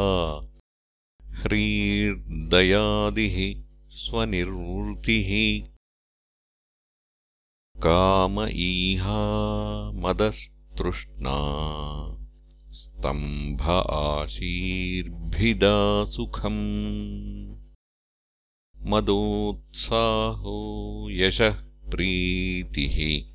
[1.23, 5.71] ह्रीर्दयादिः स्वनिर्वृतिः
[7.83, 11.37] काम ईहा मदस्तृष्णा
[12.73, 17.57] स्तम्भ आशीर्भिदा सुखम्
[18.89, 23.27] मदोत्साहो यशः प्रीतिः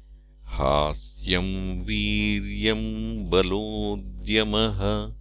[0.46, 5.12] हास्यम् वीर्यम् बलोद्यमः।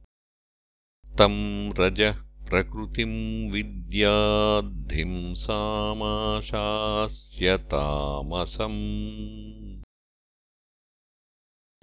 [1.18, 2.16] तम् रजः
[2.50, 9.82] प्रकृतिम् विद्याद्धिम् सामाशास्य तामसम्।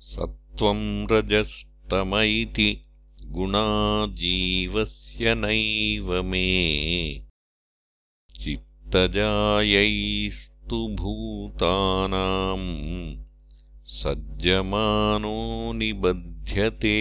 [0.01, 2.85] सत्त्वम् रजस्तम इति
[3.23, 7.27] गुणा जीवस्य नैव मे
[8.87, 13.25] चित्तजायैस्त तु भूतानाम्
[13.84, 16.99] सज्जमानो निबध्यते।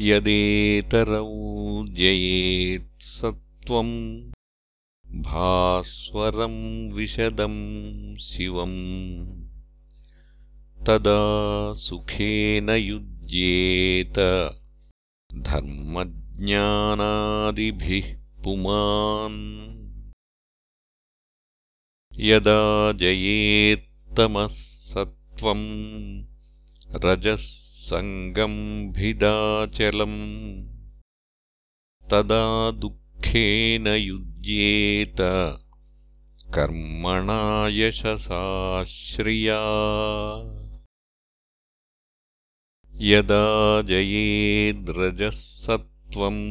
[0.00, 4.30] यदेतरौ जयेत्सत्त्वम्
[5.22, 9.48] भास्वरम् विशदम् शिवम्।
[10.86, 14.14] तदा सुखेन युज्येत
[15.34, 19.40] धर्मज्ञानादिभिः पुमान्
[22.26, 22.60] यदा
[23.00, 24.46] जयेत्तमः
[24.90, 25.64] सत्त्वम्
[27.04, 27.42] रजः
[27.88, 28.86] सङ्गम्भिदाचलम्
[32.10, 32.44] तदा
[32.84, 35.20] दुःखेन युज्येत
[36.56, 37.40] कर्मणा
[37.78, 39.60] यशसाश्रिया
[43.10, 43.42] यदा
[43.92, 45.36] जयेद्रजः
[45.66, 46.42] सत्त्वम्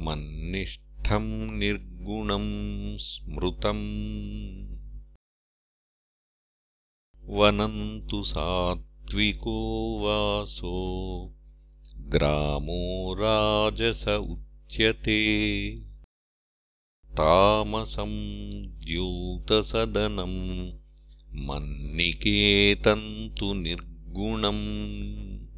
[0.00, 3.84] मन्निष्ठम् निर्गुणम् स्मृतम्।
[7.24, 11.34] वनम् तु सात्विको वासो
[11.96, 15.20] ग्रामो राजस उच्यते।
[17.08, 20.72] तामसम् द्यूतसदनम्
[21.46, 23.54] मन्निकेतम् तु
[24.08, 25.48] निर्गुणम्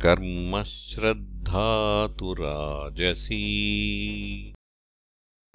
[0.00, 4.54] कर्मश्रद्धा तु राजसी।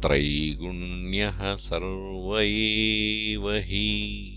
[0.01, 4.33] त्रैगुण्यः सर्व एव हि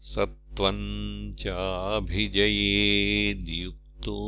[0.00, 4.20] सत्त्वम् चाभिजयेद्युक्तो